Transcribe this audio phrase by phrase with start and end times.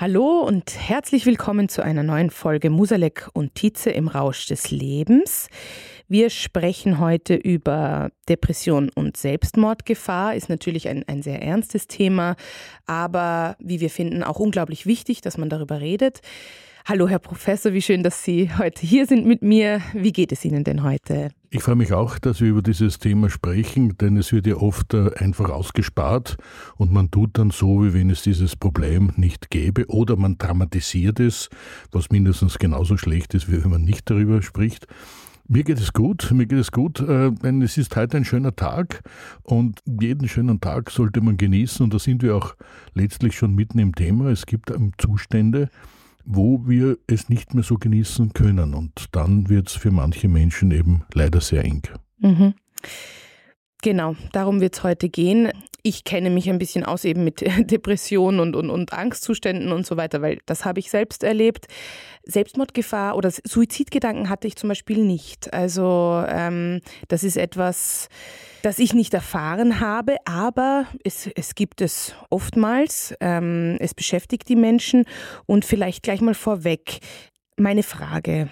[0.00, 5.48] Hallo und herzlich willkommen zu einer neuen Folge Musalek und Tietze im Rausch des Lebens.
[6.08, 10.34] Wir sprechen heute über Depression und Selbstmordgefahr.
[10.34, 12.36] Ist natürlich ein, ein sehr ernstes Thema,
[12.86, 16.22] aber wie wir finden auch unglaublich wichtig, dass man darüber redet.
[16.90, 19.80] Hallo, Herr Professor, wie schön, dass Sie heute hier sind mit mir.
[19.94, 21.30] Wie geht es Ihnen denn heute?
[21.50, 24.92] Ich freue mich auch, dass wir über dieses Thema sprechen, denn es wird ja oft
[24.94, 26.36] äh, einfach ausgespart
[26.78, 31.20] und man tut dann so, wie wenn es dieses Problem nicht gäbe oder man dramatisiert
[31.20, 31.48] es,
[31.92, 34.88] was mindestens genauso schlecht ist, wie wenn man nicht darüber spricht.
[35.46, 38.56] Mir geht es gut, mir geht es gut, äh, denn es ist heute ein schöner
[38.56, 39.04] Tag
[39.44, 42.56] und jeden schönen Tag sollte man genießen und da sind wir auch
[42.94, 44.30] letztlich schon mitten im Thema.
[44.30, 45.70] Es gibt Zustände,
[46.24, 48.74] wo wir es nicht mehr so genießen können.
[48.74, 51.82] Und dann wird es für manche Menschen eben leider sehr eng.
[52.18, 52.54] Mhm.
[53.82, 55.50] Genau, darum wird es heute gehen.
[55.82, 59.96] Ich kenne mich ein bisschen aus eben mit Depressionen und, und, und Angstzuständen und so
[59.96, 61.66] weiter, weil das habe ich selbst erlebt.
[62.24, 65.54] Selbstmordgefahr oder Suizidgedanken hatte ich zum Beispiel nicht.
[65.54, 68.08] Also ähm, das ist etwas,
[68.62, 73.14] das ich nicht erfahren habe, aber es, es gibt es oftmals.
[73.20, 75.04] Ähm, es beschäftigt die Menschen
[75.46, 76.98] und vielleicht gleich mal vorweg
[77.56, 78.50] meine Frage.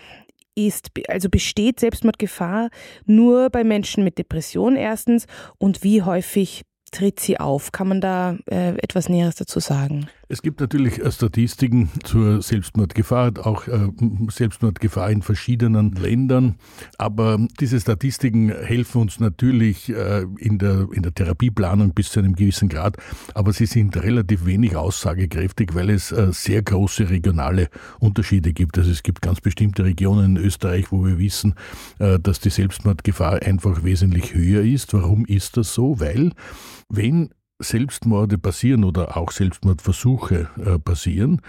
[0.59, 2.71] Ist, also besteht Selbstmordgefahr
[3.07, 5.27] nur bei Menschen mit Depression erstens
[5.59, 7.71] und wie häufig tritt sie auf?
[7.71, 10.09] Kann man da äh, etwas Näheres dazu sagen?
[10.31, 13.89] Es gibt natürlich äh, Statistiken zur Selbstmordgefahr, auch äh,
[14.31, 16.57] Selbstmordgefahr in verschiedenen Ländern.
[16.99, 22.37] Aber diese Statistiken helfen uns natürlich äh, in der, in der Therapieplanung bis zu einem
[22.37, 22.99] gewissen Grad.
[23.33, 27.69] Aber sie sind relativ wenig aussagekräftig, weil es sehr große regionale
[27.99, 28.77] Unterschiede gibt.
[28.79, 31.55] Also es gibt ganz bestimmte Regionen in Österreich, wo wir wissen,
[31.99, 34.93] dass die Selbstmordgefahr einfach wesentlich höher ist.
[34.93, 36.01] Warum ist das so?
[36.01, 36.33] Weil
[36.89, 37.31] wenn
[37.61, 41.41] Selbstmorde passieren oder auch Selbstmordversuche äh, passieren,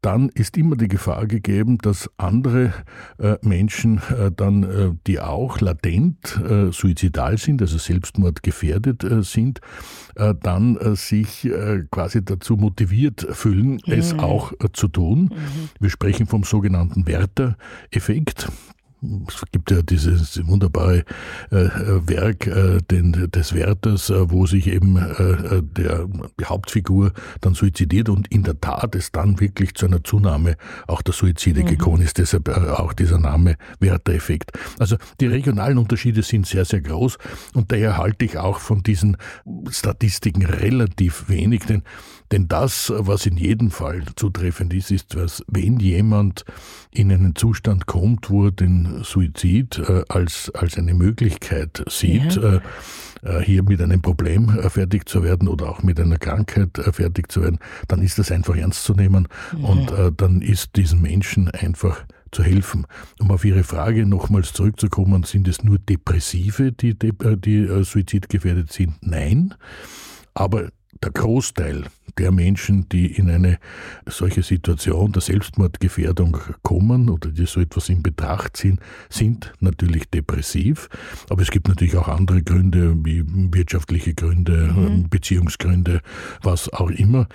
[0.00, 2.72] dann ist immer die Gefahr gegeben, dass andere
[3.18, 9.60] äh, Menschen äh, dann, äh, die auch latent äh, suizidal sind, also selbstmordgefährdet äh, sind,
[10.14, 11.48] dann sich
[11.90, 13.92] quasi dazu motiviert fühlen, mhm.
[13.92, 15.30] es auch zu tun.
[15.32, 15.68] Mhm.
[15.80, 18.48] Wir sprechen vom sogenannten Werther-Effekt.
[19.26, 21.04] Es gibt ja dieses wunderbare
[21.50, 26.06] äh, äh, Werk äh, den, des Werthers, äh, wo sich eben äh, äh, der,
[26.38, 31.02] die Hauptfigur dann suizidiert und in der Tat es dann wirklich zu einer Zunahme auch
[31.02, 31.66] der Suizide mhm.
[31.66, 32.18] gekommen ist.
[32.18, 34.52] Deshalb auch dieser Name Werther-Effekt.
[34.78, 37.18] Also die regionalen Unterschiede sind sehr, sehr groß
[37.54, 39.16] und daher halte ich auch von diesen
[39.70, 41.82] Statistiken relativ wenig, denn
[42.32, 46.46] denn das, was in jedem Fall zutreffend ist, ist, dass wenn jemand
[46.90, 52.54] in einen Zustand kommt, wo er den Suizid äh, als, als eine Möglichkeit sieht, ja.
[52.54, 52.60] äh,
[53.22, 56.90] äh hier mit einem Problem äh, fertig zu werden oder auch mit einer Krankheit äh,
[56.90, 59.68] fertig zu werden, dann ist das einfach ernst zu nehmen ja.
[59.68, 62.86] und äh, dann ist diesen Menschen einfach zu helfen.
[63.20, 68.94] Um auf Ihre Frage nochmals zurückzukommen, sind es nur Depressive, die, die, die suizidgefährdet sind?
[69.02, 69.54] Nein.
[70.32, 70.70] Aber
[71.02, 71.84] der Großteil
[72.18, 73.58] der Menschen, die in eine
[74.06, 78.78] solche Situation der Selbstmordgefährdung kommen oder die so etwas in Betracht ziehen,
[79.08, 80.88] sind natürlich depressiv.
[81.30, 85.08] Aber es gibt natürlich auch andere Gründe, wie wirtschaftliche Gründe, mhm.
[85.08, 86.02] Beziehungsgründe,
[86.42, 87.26] was auch immer.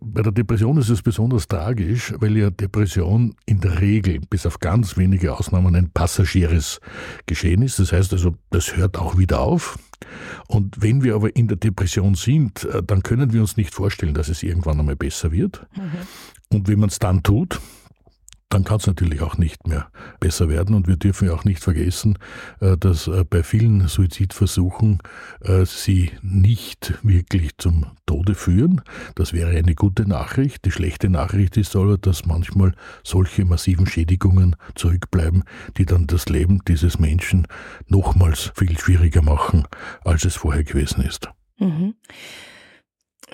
[0.00, 4.58] Bei der Depression ist es besonders tragisch, weil ja Depression in der Regel, bis auf
[4.58, 6.80] ganz wenige Ausnahmen, ein passagieres
[7.26, 7.78] Geschehen ist.
[7.78, 9.78] Das heißt also, das hört auch wieder auf.
[10.48, 14.14] Und wenn wir aber in der Depression sind, äh, dann können wir uns nicht vorstellen,
[14.14, 15.66] dass es irgendwann einmal besser wird.
[15.76, 16.56] Mhm.
[16.56, 17.60] Und wenn man es dann tut,
[18.48, 20.74] dann kann es natürlich auch nicht mehr besser werden.
[20.74, 22.18] Und wir dürfen ja auch nicht vergessen,
[22.60, 24.98] äh, dass äh, bei vielen Suizidversuchen
[25.40, 28.82] äh, sie nicht wirklich zum Tode führen.
[29.16, 30.64] Das wäre eine gute Nachricht.
[30.64, 35.44] Die schlechte Nachricht ist aber, dass manchmal solche massiven Schädigungen zurückbleiben,
[35.76, 37.46] die dann das Leben dieses Menschen
[37.88, 39.66] nochmals viel schwieriger machen,
[40.04, 41.28] als es vorher gewesen ist.
[41.58, 41.94] Mhm.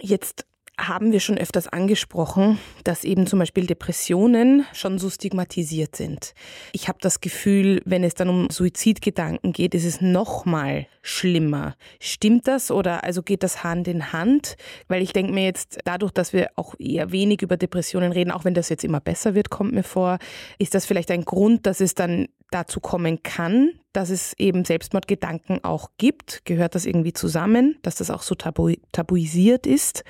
[0.01, 0.47] Jetzt
[0.89, 6.35] haben wir schon öfters angesprochen, dass eben zum Beispiel Depressionen schon so stigmatisiert sind.
[6.73, 11.77] Ich habe das Gefühl, wenn es dann um Suizidgedanken geht, ist es noch mal schlimmer.
[11.99, 14.57] Stimmt das oder also geht das Hand in Hand?
[14.89, 18.45] Weil ich denke mir jetzt, dadurch, dass wir auch eher wenig über Depressionen reden, auch
[18.45, 20.19] wenn das jetzt immer besser wird, kommt mir vor,
[20.59, 25.65] ist das vielleicht ein Grund, dass es dann dazu kommen kann, dass es eben Selbstmordgedanken
[25.65, 26.43] auch gibt?
[26.45, 30.05] Gehört das irgendwie zusammen, dass das auch so tabu tabuisiert ist?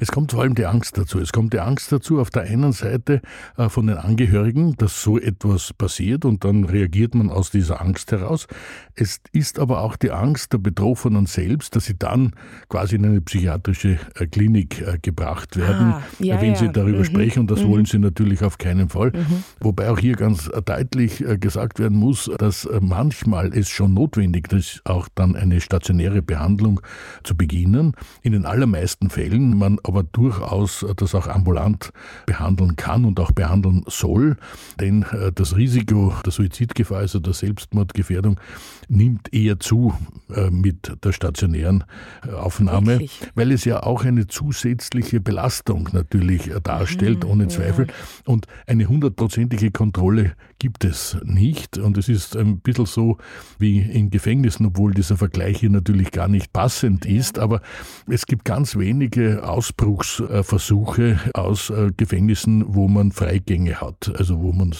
[0.00, 1.18] Es kommt vor allem die Angst dazu.
[1.18, 3.22] Es kommt die Angst dazu auf der einen Seite
[3.56, 8.12] äh, von den Angehörigen, dass so etwas passiert und dann reagiert man aus dieser Angst
[8.12, 8.46] heraus.
[8.94, 12.32] Es ist aber auch die Angst der Betroffenen selbst, dass sie dann
[12.68, 16.56] quasi in eine psychiatrische äh, Klinik äh, gebracht werden, ah, ja, wenn ja.
[16.56, 17.04] sie darüber mhm.
[17.04, 17.40] sprechen.
[17.40, 17.68] Und das mhm.
[17.68, 19.12] wollen sie natürlich auf keinen Fall.
[19.12, 19.44] Mhm.
[19.60, 24.80] Wobei auch hier ganz deutlich gesagt werden muss, dass manche manchmal es schon notwendig ist,
[24.84, 26.80] auch dann eine stationäre Behandlung
[27.22, 27.94] zu beginnen.
[28.22, 31.92] In den allermeisten Fällen man aber durchaus das auch ambulant
[32.26, 34.36] behandeln kann und auch behandeln soll,
[34.80, 38.40] denn äh, das Risiko der Suizidgefahr, also der Selbstmordgefährdung,
[38.88, 39.94] nimmt eher zu
[40.34, 41.84] äh, mit der stationären
[42.26, 43.20] äh, Aufnahme, Wirklich?
[43.34, 47.86] weil es ja auch eine zusätzliche Belastung natürlich darstellt, mhm, ohne Zweifel.
[47.86, 47.92] Ja.
[48.24, 51.76] Und eine hundertprozentige Kontrolle gibt es nicht.
[51.76, 53.18] Und es ist ein bisschen so,
[53.58, 57.40] wie in Gefängnissen, obwohl dieser Vergleich hier natürlich gar nicht passend ist.
[57.40, 57.62] Aber
[58.08, 64.72] es gibt ganz wenige Ausbruchsversuche aus äh, Gefängnissen, wo man Freigänge hat, also wo man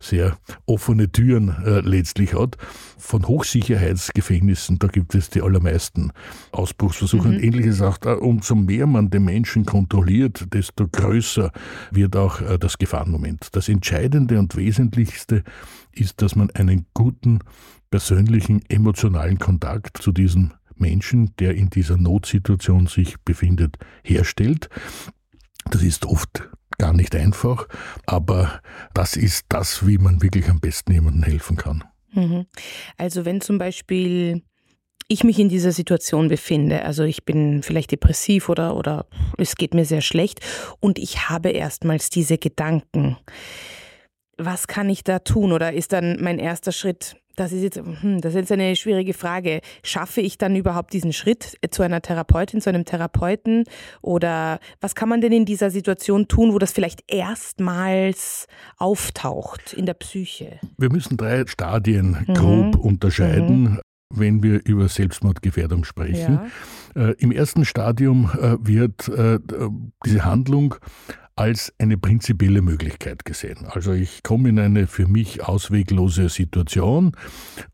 [0.00, 2.56] sehr offene Türen äh, letztlich hat.
[2.96, 6.12] Von Hochsicherheitsgefängnissen, da gibt es die allermeisten
[6.52, 7.28] Ausbruchsversuche.
[7.28, 7.34] Mhm.
[7.34, 11.52] Und ähnliches auch umso mehr man den Menschen kontrolliert, desto größer
[11.90, 13.48] wird auch äh, das Gefahrenmoment.
[13.52, 14.56] Das Entscheidende und
[15.26, 15.42] Wesentlichste
[15.92, 17.40] ist, dass man einen guten
[17.90, 24.68] persönlichen, emotionalen Kontakt zu diesem Menschen, der in dieser Notsituation sich befindet, herstellt.
[25.70, 27.66] Das ist oft gar nicht einfach,
[28.04, 28.60] aber
[28.92, 31.84] das ist das, wie man wirklich am besten jemandem helfen kann.
[32.12, 32.46] Mhm.
[32.98, 34.42] Also wenn zum Beispiel
[35.08, 39.06] ich mich in dieser Situation befinde, also ich bin vielleicht depressiv oder, oder
[39.38, 40.40] es geht mir sehr schlecht
[40.80, 43.16] und ich habe erstmals diese Gedanken.
[44.38, 45.52] Was kann ich da tun?
[45.52, 49.14] Oder ist dann mein erster Schritt, das ist jetzt, hm, das ist jetzt eine schwierige
[49.14, 49.60] Frage.
[49.82, 53.64] Schaffe ich dann überhaupt diesen Schritt zu einer Therapeutin, zu einem Therapeuten?
[54.00, 58.46] Oder was kann man denn in dieser Situation tun, wo das vielleicht erstmals
[58.78, 60.58] auftaucht in der Psyche?
[60.78, 62.34] Wir müssen drei Stadien mhm.
[62.34, 63.62] grob unterscheiden.
[63.62, 63.80] Mhm
[64.14, 66.48] wenn wir über Selbstmordgefährdung sprechen.
[66.94, 67.08] Ja.
[67.08, 69.40] Äh, Im ersten Stadium äh, wird äh,
[70.04, 70.76] diese Handlung
[71.36, 73.66] als eine prinzipielle Möglichkeit gesehen.
[73.66, 77.12] Also ich komme in eine für mich ausweglose Situation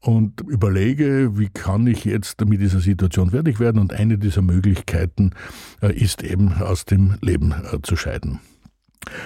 [0.00, 5.30] und überlege, wie kann ich jetzt mit dieser Situation fertig werden und eine dieser Möglichkeiten
[5.80, 8.40] äh, ist eben aus dem Leben äh, zu scheiden.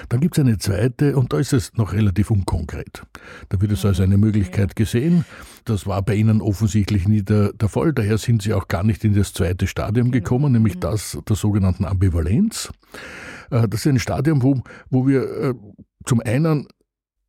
[0.08, 3.02] Dann gibt es eine zweite und da ist es noch relativ unkonkret.
[3.48, 5.24] Da wird es als eine Möglichkeit gesehen.
[5.64, 7.92] Das war bei Ihnen offensichtlich nie der, der Fall.
[7.92, 10.24] Daher sind Sie auch gar nicht in das zweite Stadium genau.
[10.24, 10.80] gekommen, nämlich mhm.
[10.80, 12.70] das der sogenannten Ambivalenz.
[13.50, 15.54] Äh, das ist ein Stadium, wo, wo wir äh,
[16.04, 16.68] zum einen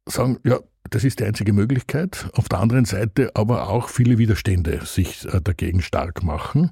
[0.06, 0.60] sagen, ja,
[0.90, 2.30] das ist die einzige Möglichkeit.
[2.34, 6.72] Auf der anderen Seite aber auch viele Widerstände sich äh, dagegen stark machen,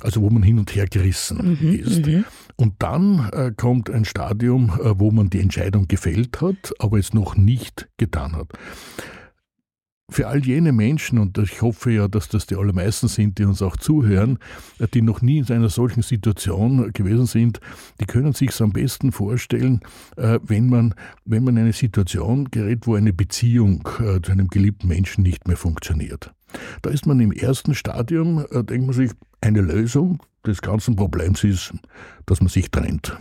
[0.00, 2.06] also wo man hin und her gerissen mhm, ist.
[2.06, 2.24] Mhm.
[2.60, 7.14] Und dann äh, kommt ein Stadium, äh, wo man die Entscheidung gefällt hat, aber es
[7.14, 8.52] noch nicht getan hat
[10.10, 13.62] für all jene Menschen, und ich hoffe ja, dass das die allermeisten sind, die uns
[13.62, 14.38] auch zuhören,
[14.92, 17.60] die noch nie in einer solchen Situation gewesen sind,
[18.00, 19.80] die können sich es am besten vorstellen,
[20.16, 24.48] äh, wenn man, wenn man in eine Situation gerät, wo eine Beziehung äh, zu einem
[24.48, 26.34] geliebten Menschen nicht mehr funktioniert.
[26.82, 31.44] Da ist man im ersten Stadium, äh, denkt man sich, eine Lösung des ganzen Problems
[31.44, 31.72] ist,
[32.26, 33.16] dass man sich trennt.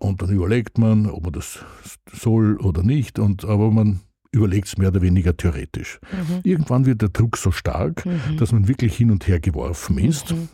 [0.00, 1.64] Und dann überlegt man, ob man das
[2.12, 4.00] soll oder nicht, und, aber man
[4.32, 5.98] überlegt es mehr oder weniger theoretisch.
[6.12, 6.40] Mhm.
[6.44, 8.36] Irgendwann wird der Druck so stark, mhm.
[8.38, 10.32] dass man wirklich hin und her geworfen ist.
[10.32, 10.48] Mhm.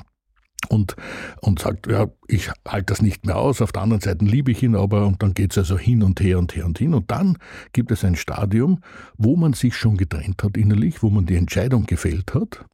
[0.68, 0.96] Und,
[1.42, 4.62] und sagt, ja, ich halte das nicht mehr aus, auf der anderen Seite liebe ich
[4.64, 6.92] ihn aber und dann geht es also hin und her und her und hin.
[6.94, 7.38] Und dann
[7.72, 8.80] gibt es ein Stadium,
[9.16, 12.64] wo man sich schon getrennt hat innerlich, wo man die Entscheidung gefällt hat,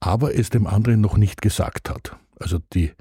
[0.00, 2.16] aber es dem anderen noch nicht gesagt hat.
[2.38, 2.92] Also die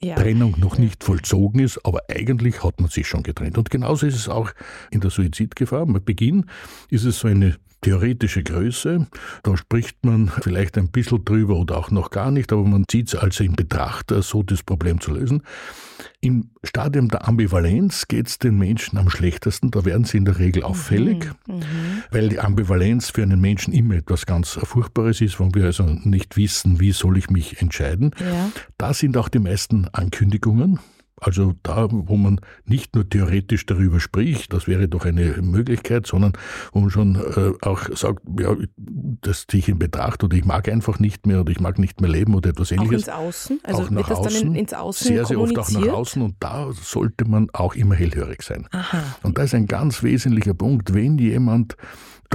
[0.00, 0.16] ja.
[0.16, 3.58] Trennung noch nicht vollzogen ist, aber eigentlich hat man sich schon getrennt.
[3.58, 4.50] Und genauso ist es auch
[4.90, 5.82] in der Suizidgefahr.
[5.82, 6.46] Am Beginn
[6.90, 9.06] ist es so eine theoretische Größe.
[9.42, 13.08] Da spricht man vielleicht ein bisschen drüber oder auch noch gar nicht, aber man zieht
[13.08, 15.42] es also in Betracht, so das Problem zu lösen.
[16.20, 19.70] Im Stadium der Ambivalenz geht es den Menschen am schlechtesten.
[19.70, 21.56] Da werden sie in der Regel auffällig, mhm.
[21.56, 21.62] mhm.
[22.10, 26.36] weil die Ambivalenz für einen Menschen immer etwas ganz Furchtbares ist, wo wir also nicht
[26.36, 28.12] wissen, wie soll ich mich entscheiden.
[28.18, 28.50] Ja.
[28.78, 30.80] Da sind auch die meisten Ankündigungen.
[31.24, 36.34] Also da, wo man nicht nur theoretisch darüber spricht, das wäre doch eine Möglichkeit, sondern
[36.72, 40.68] wo man schon äh, auch sagt, ja, das ziehe ich in Betracht oder ich mag
[40.68, 43.08] einfach nicht mehr oder ich mag nicht mehr leben oder etwas ähnliches.
[43.08, 43.60] Auch ins Außen?
[43.62, 46.20] Also auch nach wird das außen, dann ins Außen Sehr, sehr oft auch nach außen
[46.20, 48.68] und da sollte man auch immer hellhörig sein.
[48.72, 49.02] Aha.
[49.22, 51.76] Und da ist ein ganz wesentlicher Punkt, wenn jemand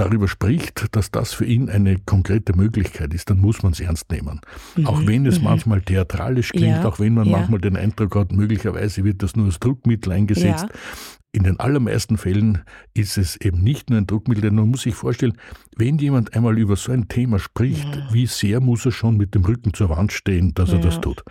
[0.00, 4.10] darüber spricht, dass das für ihn eine konkrete Möglichkeit ist, dann muss man es ernst
[4.10, 4.40] nehmen.
[4.76, 4.86] Mhm.
[4.86, 5.44] Auch wenn es mhm.
[5.44, 6.84] manchmal theatralisch klingt, ja.
[6.84, 7.36] auch wenn man ja.
[7.36, 10.66] manchmal den Eindruck hat, möglicherweise wird das nur als Druckmittel eingesetzt.
[10.68, 10.78] Ja.
[11.32, 14.96] In den allermeisten Fällen ist es eben nicht nur ein Druckmittel, denn man muss sich
[14.96, 15.34] vorstellen,
[15.76, 19.44] wenn jemand einmal über so ein Thema spricht, wie sehr muss er schon mit dem
[19.44, 21.22] Rücken zur Wand stehen, dass er das tut.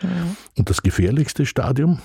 [0.57, 1.99] Und das gefährlichste Stadium,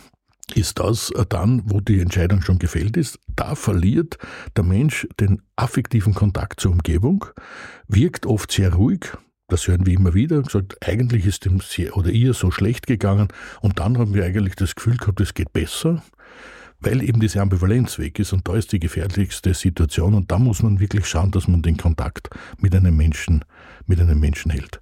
[0.52, 3.18] ist das dann, wo die Entscheidung schon gefällt ist.
[3.34, 4.18] Da verliert
[4.56, 7.24] der Mensch den affektiven Kontakt zur Umgebung,
[7.88, 9.12] wirkt oft sehr ruhig.
[9.48, 10.42] Das hören wir immer wieder.
[10.42, 11.60] Gesagt, eigentlich ist dem
[11.92, 13.28] oder ihr so schlecht gegangen
[13.60, 16.02] und dann haben wir eigentlich das Gefühl gehabt, es geht besser
[16.84, 20.62] weil eben diese Ambivalenz weg ist und da ist die gefährlichste Situation und da muss
[20.62, 23.44] man wirklich schauen, dass man den Kontakt mit einem Menschen,
[23.86, 24.80] mit einem Menschen hält.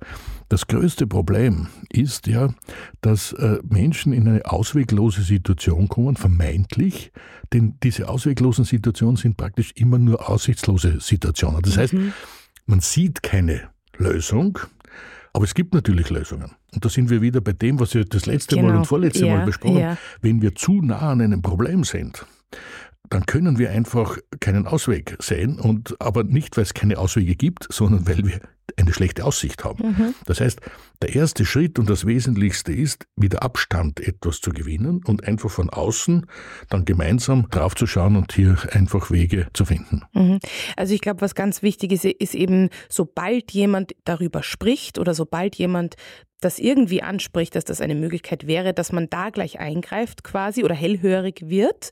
[0.52, 2.52] Das größte Problem ist ja,
[3.00, 7.11] dass äh, Menschen in eine ausweglose Situation kommen, vermeintlich,
[7.54, 11.62] denn diese ausweglosen Situationen sind praktisch immer nur aussichtslose Situationen.
[11.62, 12.12] Das heißt, mhm.
[12.66, 13.62] man sieht keine
[13.97, 14.59] Lösung,
[15.32, 16.50] aber es gibt natürlich Lösungen.
[16.75, 18.68] Und da sind wir wieder bei dem, was wir das letzte genau.
[18.68, 19.82] Mal und vorletzte ja, Mal besprochen haben.
[19.82, 19.99] Ja.
[20.21, 22.26] Wenn wir zu nah an einem Problem sind,
[23.09, 27.68] dann können wir einfach keinen Ausweg sehen und aber nicht, weil es keine Auswege gibt,
[27.71, 28.40] sondern weil wir
[28.76, 29.88] eine schlechte Aussicht haben.
[29.88, 30.14] Mhm.
[30.26, 30.61] Das heißt,
[31.02, 35.69] der erste Schritt und das Wesentlichste ist, wieder Abstand etwas zu gewinnen und einfach von
[35.69, 36.26] außen
[36.69, 40.02] dann gemeinsam drauf zu schauen und hier einfach Wege zu finden.
[40.12, 40.38] Mhm.
[40.76, 45.57] Also ich glaube, was ganz wichtig ist, ist eben, sobald jemand darüber spricht oder sobald
[45.57, 45.97] jemand
[46.44, 50.75] das irgendwie anspricht, dass das eine Möglichkeit wäre, dass man da gleich eingreift quasi oder
[50.75, 51.90] hellhörig wird.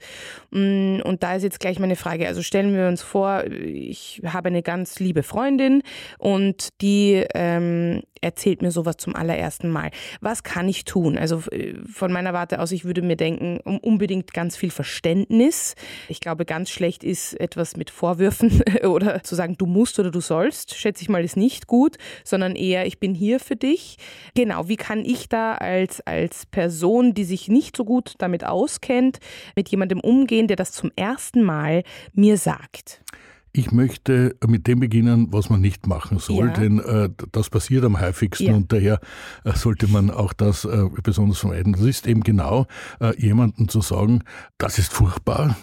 [0.51, 2.27] Mm, und da ist jetzt gleich meine Frage.
[2.27, 5.83] Also stellen wir uns vor, ich habe eine ganz liebe Freundin
[6.19, 9.91] und die ähm, erzählt mir sowas zum allerersten Mal.
[10.21, 11.19] Was kann ich tun?
[11.19, 15.75] Also äh, von meiner Warte aus, ich würde mir denken, um unbedingt ganz viel Verständnis.
[16.09, 20.21] Ich glaube, ganz schlecht ist etwas mit Vorwürfen oder zu sagen, du musst oder du
[20.21, 23.97] sollst, schätze ich mal, ist nicht gut, sondern eher, ich bin hier für dich.
[24.35, 29.19] Genau, wie kann ich da als, als Person, die sich nicht so gut damit auskennt,
[29.57, 31.83] mit jemandem umgehen, der das zum ersten Mal
[32.15, 33.03] mir sagt?
[33.53, 36.53] Ich möchte mit dem beginnen, was man nicht machen soll, ja.
[36.53, 38.55] denn äh, das passiert am häufigsten ja.
[38.55, 39.01] und daher
[39.45, 41.73] äh, sollte man auch das äh, besonders vermeiden.
[41.73, 42.67] Das ist eben genau,
[43.01, 44.23] äh, jemandem zu sagen,
[44.59, 45.57] das ist furchtbar,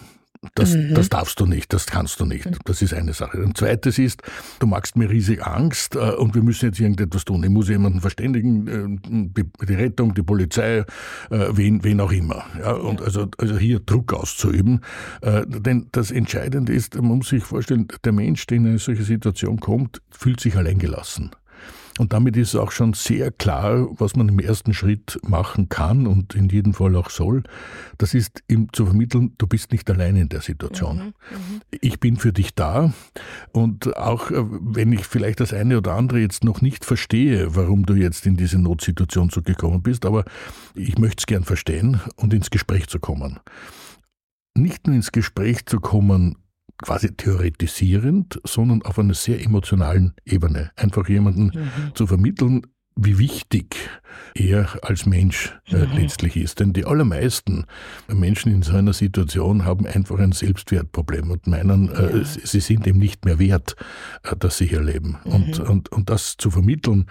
[0.54, 0.94] das, mhm.
[0.94, 2.46] das darfst du nicht, das kannst du nicht.
[2.46, 2.58] Mhm.
[2.64, 3.38] Das ist eine Sache.
[3.38, 4.22] Ein zweites ist,
[4.60, 7.42] du machst mir riesig Angst äh, und wir müssen jetzt irgendetwas tun.
[7.42, 10.84] Ich muss jemanden verständigen, äh, die, die, Rettung, die Polizei,
[11.30, 12.44] äh, wen, wen auch immer.
[12.58, 14.80] Ja, und also, also hier Druck auszuüben.
[15.22, 19.02] Äh, denn das Entscheidende ist, man muss sich vorstellen, der Mensch, der in eine solche
[19.02, 21.30] Situation kommt, fühlt sich alleingelassen.
[21.98, 26.34] Und damit ist auch schon sehr klar, was man im ersten Schritt machen kann und
[26.34, 27.42] in jedem Fall auch soll.
[27.98, 30.98] Das ist ihm zu vermitteln, du bist nicht allein in der Situation.
[30.98, 32.92] Mhm, mhm, ich bin für dich da.
[33.52, 37.84] Und auch äh, wenn ich vielleicht das eine oder andere jetzt noch nicht verstehe, warum
[37.84, 40.24] du jetzt in diese Notsituation so gekommen bist, aber
[40.74, 43.40] ich möchte es gern verstehen und ins Gespräch zu kommen.
[44.54, 46.36] Nicht nur ins Gespräch zu kommen,
[46.82, 50.70] quasi theoretisierend, sondern auf einer sehr emotionalen Ebene.
[50.76, 51.94] Einfach jemanden mhm.
[51.94, 52.62] zu vermitteln,
[53.00, 53.76] wie wichtig
[54.34, 55.96] er als Mensch äh, mhm.
[55.96, 56.58] letztlich ist.
[56.58, 57.64] Denn die allermeisten
[58.08, 62.24] Menschen in so einer Situation haben einfach ein Selbstwertproblem und meinen, äh, ja.
[62.24, 63.76] sie sind ihm nicht mehr wert,
[64.24, 65.18] äh, dass sie hier leben.
[65.24, 65.32] Mhm.
[65.32, 67.06] Und, und, und das zu vermitteln,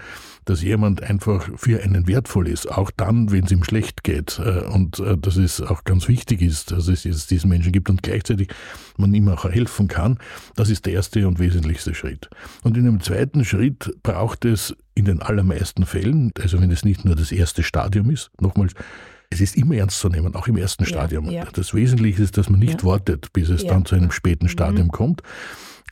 [0.45, 4.39] dass jemand einfach für einen wertvoll ist, auch dann, wenn es ihm schlecht geht.
[4.39, 7.89] Äh, und äh, dass es auch ganz wichtig ist, dass es jetzt diesen Menschen gibt
[7.89, 8.49] und gleichzeitig
[8.97, 10.17] man ihm auch helfen kann,
[10.55, 12.29] das ist der erste und wesentlichste Schritt.
[12.63, 17.05] Und in einem zweiten Schritt braucht es in den allermeisten Fällen, also wenn es nicht
[17.05, 18.73] nur das erste Stadium ist, nochmals,
[19.29, 21.29] es ist immer ernst zu nehmen, auch im ersten ja, Stadium.
[21.29, 21.45] Ja.
[21.53, 22.87] Das Wesentliche ist, dass man nicht ja.
[22.87, 24.49] wartet, bis es dann zu einem späten mhm.
[24.49, 24.91] Stadium mhm.
[24.91, 25.21] kommt,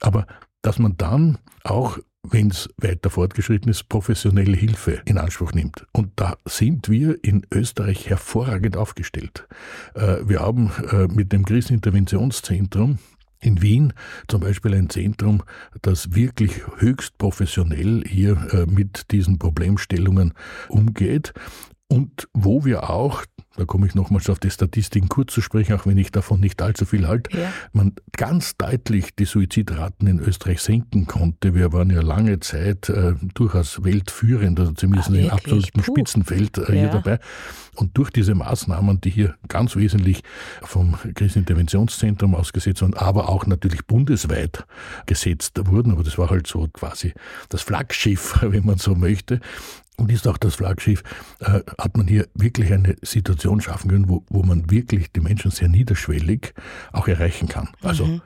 [0.02, 0.26] aber
[0.62, 2.00] dass man dann auch
[2.32, 5.86] wenn es weiter fortgeschritten ist, professionelle Hilfe in Anspruch nimmt.
[5.92, 9.48] Und da sind wir in Österreich hervorragend aufgestellt.
[9.94, 12.98] Äh, wir haben äh, mit dem Kriseninterventionszentrum
[13.40, 13.94] in Wien
[14.28, 15.44] zum Beispiel ein Zentrum,
[15.82, 20.34] das wirklich höchst professionell hier äh, mit diesen Problemstellungen
[20.70, 21.34] umgeht.
[21.88, 23.24] Und wo wir auch
[23.58, 26.62] da komme ich nochmals auf die Statistiken kurz zu sprechen, auch wenn ich davon nicht
[26.62, 27.52] allzu viel halte, ja.
[27.74, 31.56] man ganz deutlich die Suizidraten in Österreich senken konnte.
[31.56, 35.94] Wir waren ja lange Zeit äh, durchaus weltführend, also zumindest ah, im absoluten Puh.
[35.94, 36.82] Spitzenfeld äh, ja.
[36.82, 37.20] hier dabei.
[37.76, 40.24] Und durch diese Maßnahmen, die hier ganz wesentlich
[40.62, 44.66] vom Kriseninterventionszentrum ausgesetzt wurden, aber auch natürlich bundesweit
[45.06, 47.14] gesetzt wurden, aber das war halt so quasi
[47.50, 49.40] das Flaggschiff, wenn man so möchte,
[49.98, 51.04] und ist auch das Flaggschiff,
[51.40, 55.52] äh, hat man hier wirklich eine Situation schaffen können, wo, wo man wirklich die Menschen
[55.52, 56.54] sehr niederschwellig
[56.92, 57.70] auch erreichen kann.
[57.82, 58.22] Also mhm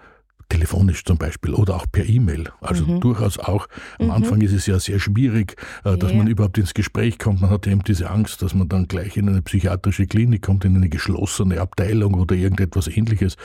[0.50, 2.50] telefonisch zum Beispiel oder auch per E-Mail.
[2.60, 3.00] Also mhm.
[3.00, 3.68] durchaus auch,
[4.00, 4.12] am mhm.
[4.12, 6.18] Anfang ist es ja sehr schwierig, äh, dass ja.
[6.18, 7.42] man überhaupt ins Gespräch kommt.
[7.42, 10.76] Man hat eben diese Angst, dass man dann gleich in eine psychiatrische Klinik kommt, in
[10.76, 13.38] eine geschlossene Abteilung oder irgendetwas ähnliches.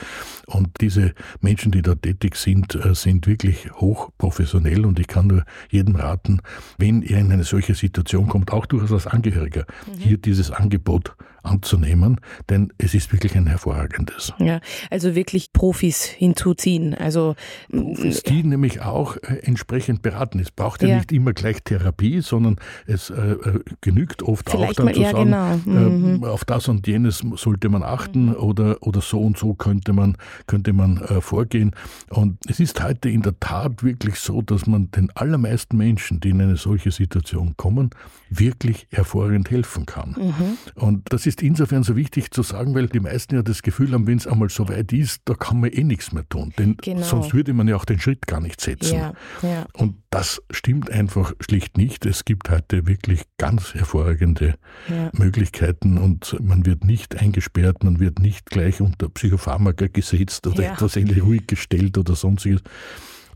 [0.47, 5.43] Und diese Menschen, die da tätig sind, äh, sind wirklich hochprofessionell und ich kann nur
[5.69, 6.41] jedem raten,
[6.77, 9.99] wenn er in eine solche Situation kommt, auch durchaus als Angehöriger, mhm.
[9.99, 11.15] hier dieses Angebot
[11.45, 14.33] anzunehmen, denn es ist wirklich ein hervorragendes.
[14.39, 14.59] Ja,
[14.89, 16.93] also wirklich Profis hinzuziehen.
[16.93, 17.35] Also
[17.71, 20.39] Profis, die nämlich auch äh, entsprechend beraten.
[20.39, 24.79] Es braucht ja, ja, nicht immer gleich Therapie, sondern es äh, äh genügt oft Vielleicht
[24.79, 25.23] auch dann zu sagen,
[25.65, 25.89] genau.
[25.89, 26.23] mhm.
[26.23, 28.35] äh, auf das und jenes sollte man achten mhm.
[28.35, 31.71] oder, oder so und so könnte man, könnte man äh, vorgehen.
[32.09, 36.29] Und es ist heute in der Tat wirklich so, dass man den allermeisten Menschen, die
[36.29, 37.89] in eine solche Situation kommen,
[38.29, 40.15] wirklich hervorragend helfen kann.
[40.17, 40.57] Mhm.
[40.75, 43.91] Und das ist ist insofern so wichtig zu sagen, weil die meisten ja das Gefühl
[43.91, 46.53] haben, wenn es einmal so weit ist, da kann man eh nichts mehr tun.
[46.57, 47.03] Denn genau.
[47.03, 48.95] sonst würde man ja auch den Schritt gar nicht setzen.
[48.95, 49.65] Ja, ja.
[49.73, 52.05] Und das stimmt einfach schlicht nicht.
[52.05, 54.55] Es gibt heute wirklich ganz hervorragende
[54.89, 55.11] ja.
[55.13, 60.95] Möglichkeiten und man wird nicht eingesperrt, man wird nicht gleich unter Psychopharmaka gesetzt oder etwas
[60.95, 62.61] ähnlich ruhig gestellt oder sonstiges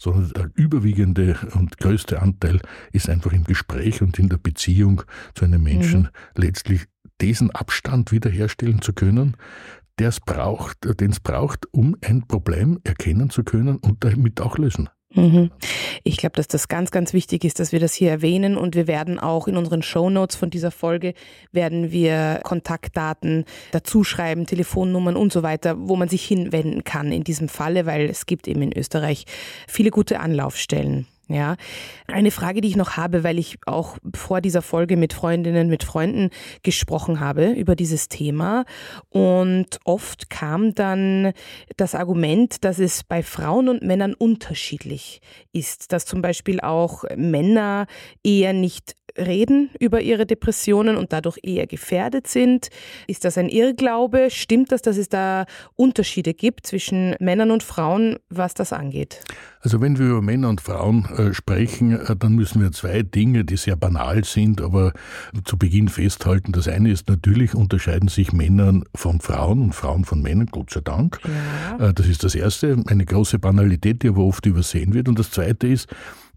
[0.02, 2.62] sondern der überwiegende und größte Anteil
[2.94, 5.04] ist einfach im Gespräch und in der Beziehung
[5.36, 6.42] zu einem Menschen mhm.
[6.42, 6.86] letztlich
[7.22, 9.36] diesen Abstand wiederherstellen zu können,
[10.00, 14.58] der es braucht, den es braucht, um ein Problem erkennen zu können und damit auch
[14.58, 14.90] lösen.
[15.14, 15.50] Mhm.
[16.04, 18.88] Ich glaube, dass das ganz, ganz wichtig ist, dass wir das hier erwähnen und wir
[18.88, 21.16] werden auch in unseren Show Notes von dieser Folge
[21.52, 27.24] werden wir Kontaktdaten dazu schreiben, Telefonnummern und so weiter, wo man sich hinwenden kann in
[27.24, 29.26] diesem Falle, weil es gibt eben in Österreich
[29.68, 31.08] viele gute Anlaufstellen.
[31.32, 31.58] Ja,
[32.08, 35.84] eine Frage, die ich noch habe, weil ich auch vor dieser Folge mit Freundinnen, mit
[35.84, 36.32] Freunden
[36.64, 38.66] gesprochen habe über dieses Thema.
[39.10, 41.34] Und oft kam dann
[41.78, 45.22] das Argument, dass es bei Frauen und Männern unterschiedlich
[45.54, 47.86] ist, dass zum Beispiel auch Männer
[48.24, 52.70] eher nicht reden über ihre Depressionen und dadurch eher gefährdet sind.
[53.08, 54.30] Ist das ein Irrglaube?
[54.30, 59.22] Stimmt das, dass es da Unterschiede gibt zwischen Männern und Frauen, was das angeht?
[59.62, 63.44] Also wenn wir über Männer und Frauen äh, sprechen, äh, dann müssen wir zwei Dinge,
[63.44, 64.94] die sehr banal sind, aber
[65.44, 66.54] zu Beginn festhalten.
[66.54, 70.80] Das eine ist natürlich, unterscheiden sich Männer von Frauen und Frauen von Männern, Gott sei
[70.82, 71.20] Dank.
[71.80, 71.90] Ja.
[71.90, 75.10] Äh, das ist das Erste, eine große Banalität, die aber oft übersehen wird.
[75.10, 75.88] Und das Zweite ist,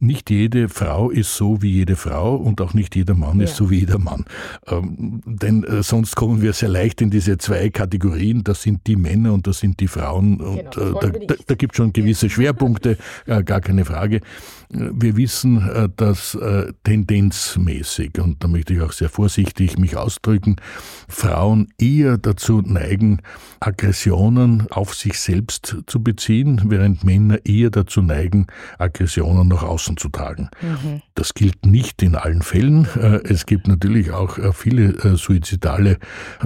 [0.03, 3.45] nicht jede Frau ist so wie jede Frau und auch nicht jeder Mann ja.
[3.45, 4.25] ist so wie jeder Mann.
[4.67, 8.43] Ähm, denn äh, sonst kommen wir sehr leicht in diese zwei Kategorien.
[8.43, 10.39] Das sind die Männer und das sind die Frauen.
[10.39, 14.21] Genau, und äh, da, da, da gibt es schon gewisse Schwerpunkte, äh, gar keine Frage.
[14.75, 20.57] Wir wissen, äh, dass äh, tendenzmäßig, und da möchte ich auch sehr vorsichtig mich ausdrücken,
[21.09, 23.21] Frauen eher dazu neigen,
[23.61, 28.47] Aggressionen auf sich selbst zu beziehen, während Männer eher dazu neigen,
[28.79, 30.49] Aggressionen nach außen zu tragen.
[30.63, 31.03] Mhm.
[31.15, 32.89] Das gilt nicht in allen Fällen.
[32.97, 35.99] Äh, es gibt natürlich auch viele suizidale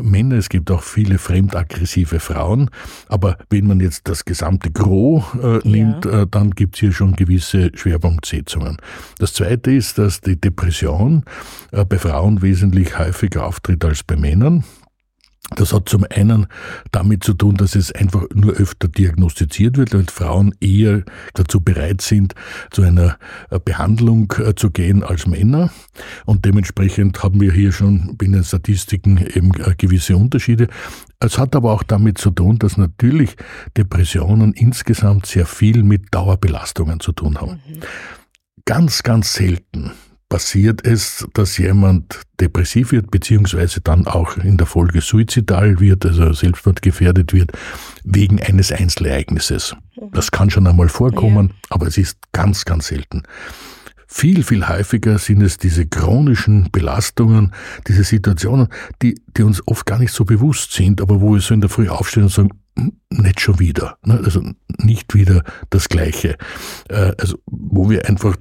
[0.02, 2.70] Männer, es gibt auch viele fremdaggressive Frauen,
[3.08, 5.22] aber wenn man jetzt das gesamte Gros
[5.62, 6.26] nimmt, ja.
[6.26, 8.15] dann gibt es hier schon gewisse Schwerpunkte.
[8.16, 8.78] Punktsetzungen.
[9.18, 11.24] Das Zweite ist, dass die Depression
[11.72, 14.64] äh, bei Frauen wesentlich häufiger auftritt als bei Männern.
[15.54, 16.46] Das hat zum einen
[16.90, 21.04] damit zu tun, dass es einfach nur öfter diagnostiziert wird, weil Frauen eher
[21.34, 22.34] dazu bereit sind,
[22.72, 23.16] zu einer
[23.50, 25.70] äh, Behandlung äh, zu gehen als Männer.
[26.24, 30.66] Und dementsprechend haben wir hier schon in den Statistiken eben gewisse Unterschiede.
[31.20, 33.36] Es hat aber auch damit zu tun, dass natürlich
[33.76, 37.52] Depressionen insgesamt sehr viel mit Dauerbelastungen zu tun haben.
[37.52, 37.80] Mhm.
[38.64, 39.92] Ganz, ganz selten
[40.28, 46.32] passiert es, dass jemand depressiv wird, beziehungsweise dann auch in der Folge suizidal wird, also
[46.32, 47.52] selbstmordgefährdet wird,
[48.04, 49.76] wegen eines Einzelereignisses.
[49.96, 50.10] Mhm.
[50.12, 51.54] Das kann schon einmal vorkommen, ja.
[51.70, 53.22] aber es ist ganz, ganz selten.
[54.08, 57.52] viel, viel häufiger sind es diese chronischen Belastungen,
[57.86, 58.68] diese Situationen,
[59.02, 61.70] die, die uns oft gar nicht so bewusst sind, aber wo wir so in der
[61.70, 64.20] Früh aufstehen und sagen, hm, nicht schon wieder, ne?
[64.24, 64.42] also
[64.78, 66.36] nicht wieder das Gleiche,
[66.88, 68.36] äh, also wo wir einfach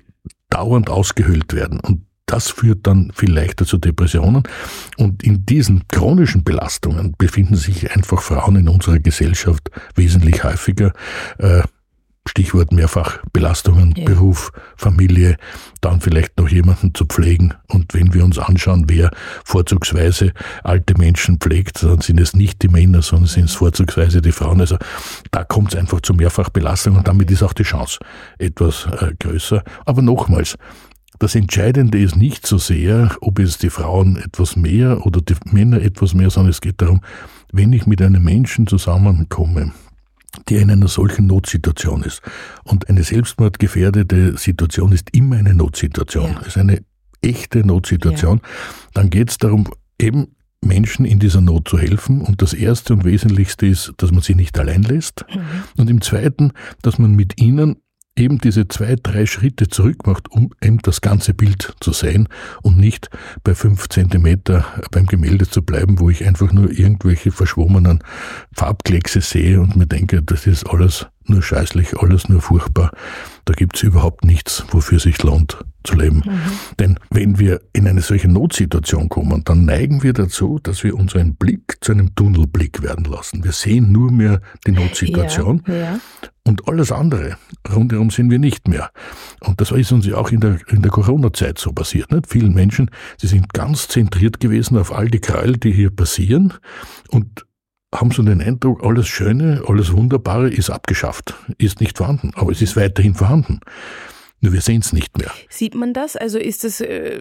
[0.49, 1.79] dauernd ausgehöhlt werden.
[1.79, 4.43] Und das führt dann viel leichter zu Depressionen.
[4.97, 10.93] Und in diesen chronischen Belastungen befinden sich einfach Frauen in unserer Gesellschaft wesentlich häufiger.
[11.37, 11.61] Äh,
[12.27, 14.05] Stichwort Mehrfachbelastungen, ja.
[14.05, 15.37] Beruf, Familie,
[15.81, 17.53] dann vielleicht noch jemanden zu pflegen.
[17.67, 19.11] Und wenn wir uns anschauen, wer
[19.43, 20.33] vorzugsweise
[20.63, 24.59] alte Menschen pflegt, dann sind es nicht die Männer, sondern sind es vorzugsweise die Frauen.
[24.59, 24.77] Also
[25.31, 27.99] da kommt es einfach zu Mehrfachbelastung und damit ist auch die Chance
[28.39, 29.63] etwas äh, größer.
[29.85, 30.57] Aber nochmals,
[31.19, 35.81] das Entscheidende ist nicht so sehr, ob es die Frauen etwas mehr oder die Männer
[35.81, 37.01] etwas mehr, sondern es geht darum,
[37.53, 39.71] wenn ich mit einem Menschen zusammenkomme,
[40.49, 42.21] der in einer solchen Notsituation ist.
[42.63, 46.31] Und eine selbstmordgefährdete Situation ist immer eine Notsituation.
[46.31, 46.41] Ja.
[46.41, 46.83] Es ist eine
[47.21, 48.41] echte Notsituation.
[48.43, 48.49] Ja.
[48.93, 49.67] Dann geht es darum,
[49.99, 52.21] eben Menschen in dieser Not zu helfen.
[52.21, 55.25] Und das Erste und Wesentlichste ist, dass man sie nicht allein lässt.
[55.33, 55.41] Mhm.
[55.77, 57.77] Und im Zweiten, dass man mit ihnen
[58.17, 62.29] eben diese zwei, drei Schritte zurück macht, um eben das ganze Bild zu sehen
[62.61, 63.09] und nicht
[63.43, 68.03] bei fünf Zentimeter beim Gemälde zu bleiben, wo ich einfach nur irgendwelche verschwommenen
[68.53, 72.91] Farbkleckse sehe und mir denke, das ist alles nur scheißlich, alles nur furchtbar.
[73.45, 76.23] Da gibt's überhaupt nichts, wofür sich lohnt zu leben.
[76.25, 76.39] Mhm.
[76.79, 81.35] Denn wenn wir in eine solche Notsituation kommen, dann neigen wir dazu, dass wir unseren
[81.35, 83.43] Blick zu einem Tunnelblick werden lassen.
[83.43, 85.99] Wir sehen nur mehr die Notsituation ja, ja.
[86.43, 87.37] und alles andere
[87.73, 88.91] rundherum sehen wir nicht mehr.
[89.41, 92.11] Und das ist uns ja auch in der, in der Corona-Zeit so passiert.
[92.11, 92.27] Nicht?
[92.27, 96.53] Vielen Menschen, sie sind ganz zentriert gewesen auf all die Gräuel, die hier passieren
[97.09, 97.45] und
[97.93, 102.61] haben so den Eindruck, alles Schöne, alles Wunderbare ist abgeschafft, ist nicht vorhanden, aber es
[102.61, 103.59] ist weiterhin vorhanden.
[104.41, 105.31] Nur wir sehen es nicht mehr.
[105.49, 106.15] Sieht man das?
[106.15, 107.19] Also ist das, äh,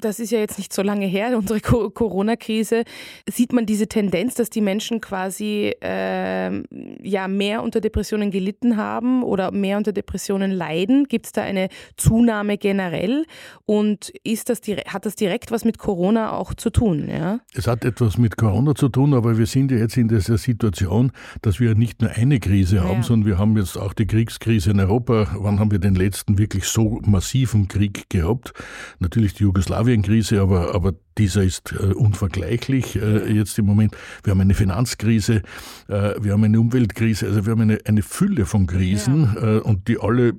[0.00, 2.84] das ist ja jetzt nicht so lange her, unsere Corona-Krise.
[3.30, 6.62] Sieht man diese Tendenz, dass die Menschen quasi äh,
[7.02, 11.04] ja mehr unter Depressionen gelitten haben oder mehr unter Depressionen leiden?
[11.04, 13.24] Gibt es da eine Zunahme generell?
[13.66, 17.08] Und ist das, hat das direkt was mit Corona auch zu tun?
[17.08, 17.40] Ja?
[17.54, 21.12] Es hat etwas mit Corona zu tun, aber wir sind ja jetzt in dieser Situation,
[21.42, 23.02] dass wir nicht nur eine Krise haben, ja.
[23.02, 25.36] sondern wir haben jetzt auch die Kriegskrise in Europa.
[25.38, 28.52] Wann haben wir den letzten wirklich wirklich so massiven Krieg gehabt.
[29.00, 33.96] Natürlich die Jugoslawien-Krise, aber, aber dieser ist äh, unvergleichlich äh, jetzt im Moment.
[34.22, 35.42] Wir haben eine Finanzkrise,
[35.88, 39.56] äh, wir haben eine Umweltkrise, also wir haben eine, eine Fülle von Krisen ja.
[39.56, 40.34] Äh, und die alle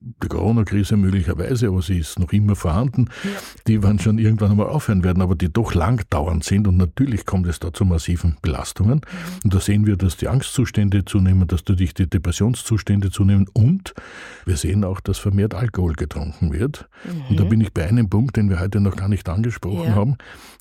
[0.00, 3.30] die Corona-Krise möglicherweise, aber sie ist noch immer vorhanden, ja.
[3.66, 7.46] die werden schon irgendwann einmal aufhören werden, aber die doch langdauernd sind und natürlich kommt
[7.48, 9.00] es da zu massiven Belastungen.
[9.00, 9.40] Mhm.
[9.44, 13.94] Und da sehen wir, dass die Angstzustände zunehmen, dass dadurch die Depressionszustände zunehmen und
[14.44, 16.88] wir sehen auch, dass vermehrt Alkohol getrunken wird.
[17.04, 17.22] Mhm.
[17.30, 19.94] Und da bin ich bei einem Punkt, den wir heute noch gar nicht angesprochen ja.
[19.94, 20.16] haben.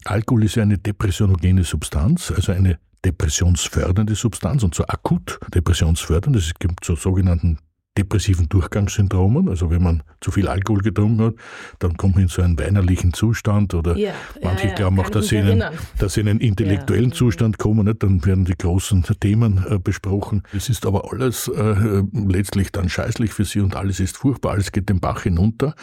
[0.06, 6.36] Alkohol ist ja eine depressionogene Substanz, also eine depressionsfördernde Substanz und zwar akut depressionsfördernd.
[6.36, 7.60] Es gibt so sogenannten
[7.98, 9.48] depressiven Durchgangssyndromen.
[9.50, 11.36] Also wenn man zu viel Alkohol getrunken hat,
[11.80, 15.28] dann kommt man in so einen weinerlichen Zustand oder ja, manche ja, glauben auch, dass
[15.28, 15.64] sie, einen,
[15.98, 17.16] dass sie in einen intellektuellen ja.
[17.16, 17.86] Zustand kommen.
[17.86, 18.04] Nicht?
[18.04, 20.44] Dann werden die großen Themen äh, besprochen.
[20.54, 24.72] Es ist aber alles äh, letztlich dann scheißlich für sie und alles ist furchtbar, alles
[24.72, 25.76] geht den Bach hinunter.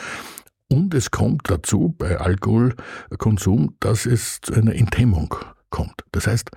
[0.72, 5.34] Und es kommt dazu bei Alkoholkonsum, dass es zu einer Enthemmung
[5.68, 6.02] kommt.
[6.12, 6.50] Das heißt,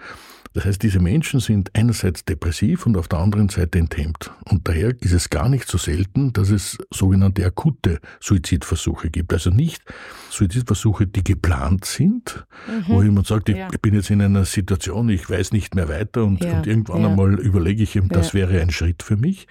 [0.54, 4.32] das heißt, diese Menschen sind einerseits depressiv und auf der anderen Seite enthemmt.
[4.49, 9.34] Und daher ist es gar nicht so selten, dass es sogenannte akute Suizidversuche gibt.
[9.34, 9.84] Also nicht
[10.30, 12.84] Suizidversuche, die geplant sind, mhm.
[12.88, 13.67] wo jemand sagt, ich, ja.
[13.82, 16.56] bin jetzt in einer Situation, ich weiß nicht mehr weiter und, ja.
[16.56, 17.10] und irgendwann ja.
[17.10, 19.47] einmal überlege ich ihm, das wäre ein Schritt für mich,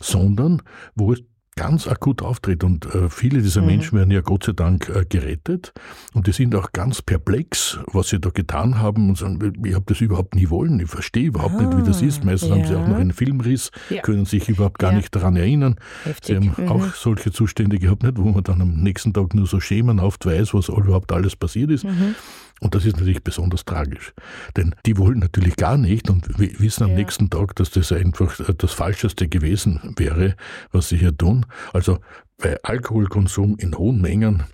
[0.00, 0.60] sondern
[0.96, 1.22] wo es
[1.56, 2.64] ganz akut auftritt.
[2.64, 3.66] Und äh, viele dieser mhm.
[3.66, 5.72] Menschen werden ja Gott sei Dank äh, gerettet.
[6.14, 9.84] Und die sind auch ganz perplex, was sie da getan haben und sagen, ich habe
[9.86, 12.24] das überhaupt nie wollen, ich verstehe überhaupt ah, nicht, wie das ist.
[12.24, 12.56] Meistens ja.
[12.56, 14.02] haben sie auch noch einen Filmriss, ja.
[14.02, 14.98] können sich überhaupt gar ja.
[14.98, 15.76] nicht daran erinnern.
[16.04, 16.26] Heftig.
[16.26, 16.68] Sie haben mhm.
[16.68, 20.54] auch solche Zustände gehabt, nicht, wo man dann am nächsten Tag nur so schemenhaft weiß,
[20.54, 21.84] was überhaupt alles passiert ist.
[21.84, 22.14] Mhm.
[22.62, 24.14] Und das ist natürlich besonders tragisch.
[24.56, 26.96] Denn die wollen natürlich gar nicht und wissen am ja.
[26.96, 30.36] nächsten Tag, dass das einfach das Falscheste gewesen wäre,
[30.70, 31.44] was sie hier tun.
[31.72, 31.98] Also
[32.38, 34.44] bei Alkoholkonsum in hohen Mengen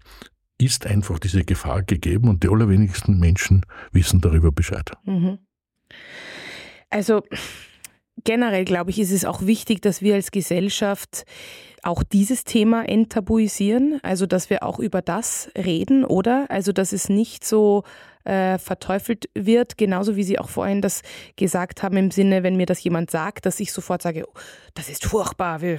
[0.56, 4.90] ist einfach diese Gefahr gegeben und die allerwenigsten Menschen wissen darüber Bescheid.
[5.04, 5.38] Mhm.
[6.88, 7.22] Also
[8.28, 11.24] generell, glaube ich, ist es auch wichtig, dass wir als Gesellschaft
[11.82, 16.44] auch dieses Thema enttabuisieren, also dass wir auch über das reden, oder?
[16.50, 17.84] Also dass es nicht so
[18.24, 21.00] äh, verteufelt wird, genauso wie Sie auch vorhin das
[21.36, 24.38] gesagt haben im Sinne, wenn mir das jemand sagt, dass ich sofort sage, oh,
[24.74, 25.78] das ist furchtbar, wir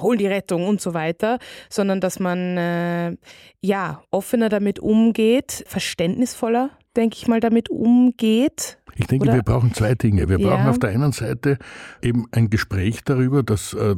[0.00, 3.16] holen die Rettung und so weiter, sondern dass man äh,
[3.60, 8.78] ja offener damit umgeht, verständnisvoller, denke ich mal, damit umgeht.
[8.96, 9.34] Ich denke, Oder?
[9.36, 10.28] wir brauchen zwei Dinge.
[10.28, 10.70] Wir brauchen ja.
[10.70, 11.58] auf der einen Seite
[12.02, 13.94] eben ein Gespräch darüber, dass, äh,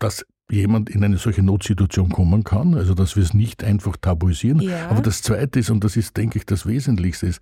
[0.00, 4.60] dass jemand in eine solche Notsituation kommen kann, also dass wir es nicht einfach tabuisieren.
[4.60, 4.88] Ja.
[4.88, 7.40] Aber das Zweite ist, und das ist, denke ich, das Wesentlichste ist,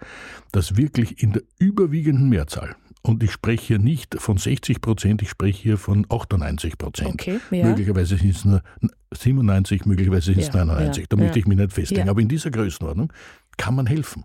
[0.52, 5.30] dass wirklich in der überwiegenden Mehrzahl, und ich spreche hier nicht von 60 Prozent, ich
[5.30, 7.14] spreche hier von 98 Prozent.
[7.14, 7.64] Okay, ja.
[7.64, 8.62] Möglicherweise sind es nur
[9.14, 11.08] 97, möglicherweise sind es ja, 99.
[11.08, 12.10] da möchte ich mich nicht festlegen.
[12.10, 13.10] Aber in dieser Größenordnung
[13.56, 14.24] kann man helfen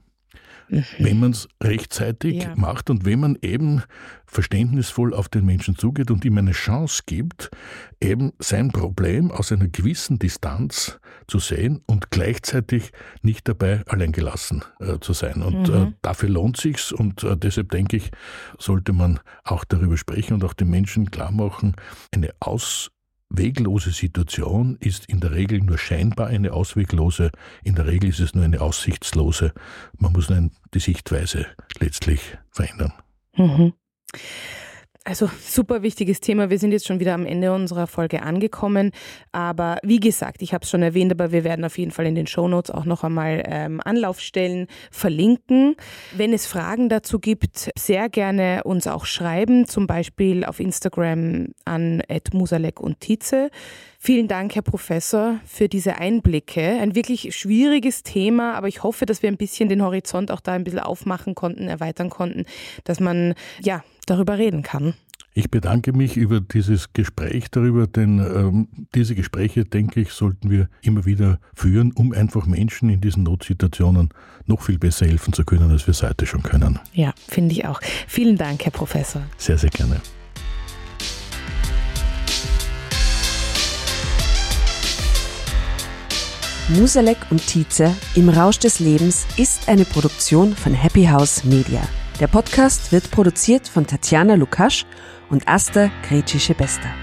[0.69, 0.83] mhm.
[0.99, 2.53] wenn man es rechtzeitig ja.
[2.55, 3.83] macht und wenn man eben
[4.25, 7.51] verständnisvoll auf den Menschen zugeht und ihm eine Chance gibt,
[8.01, 14.99] eben sein Problem aus einer gewissen Distanz zu sehen und gleichzeitig nicht dabei alleingelassen äh,
[14.99, 15.41] zu sein.
[15.43, 15.87] Und äh, mhm.
[15.87, 18.11] äh, dafür lohnt sich's und äh, deshalb denke ich,
[18.57, 21.75] sollte man auch darüber sprechen und auch den Menschen klar machen,
[22.11, 22.92] eine Aus
[23.33, 27.31] weglose Situation ist in der Regel nur scheinbar eine ausweglose,
[27.63, 29.53] in der Regel ist es nur eine aussichtslose.
[29.97, 31.47] Man muss nur die Sichtweise
[31.79, 32.93] letztlich verändern.
[33.35, 33.73] Mhm.
[35.05, 36.49] Also super wichtiges Thema.
[36.49, 38.91] Wir sind jetzt schon wieder am Ende unserer Folge angekommen.
[39.33, 42.15] Aber wie gesagt, ich habe es schon erwähnt, aber wir werden auf jeden Fall in
[42.15, 45.75] den Shownotes auch noch einmal ähm, Anlaufstellen verlinken.
[46.15, 52.01] Wenn es Fragen dazu gibt, sehr gerne uns auch schreiben, zum Beispiel auf Instagram an
[52.31, 53.49] Musalek und Tietze.
[53.99, 56.61] Vielen Dank, Herr Professor, für diese Einblicke.
[56.61, 60.53] Ein wirklich schwieriges Thema, aber ich hoffe, dass wir ein bisschen den Horizont auch da
[60.53, 62.45] ein bisschen aufmachen konnten, erweitern konnten,
[62.85, 64.93] dass man ja darüber reden kann.
[65.35, 70.69] Ich bedanke mich über dieses Gespräch darüber, denn ähm, diese Gespräche, denke ich, sollten wir
[70.83, 74.09] immer wieder führen, um einfach Menschen in diesen Notsituationen
[74.45, 76.79] noch viel besser helfen zu können, als wir es heute schon können.
[76.93, 77.81] Ja, finde ich auch.
[78.07, 79.23] Vielen Dank, Herr Professor.
[79.37, 79.99] Sehr, sehr gerne.
[86.69, 91.81] Musalek und Tietze im Rausch des Lebens ist eine Produktion von Happy House Media.
[92.23, 94.85] Der Podcast wird produziert von Tatjana Lukasch
[95.29, 97.02] und Asta Gretschi-Bester.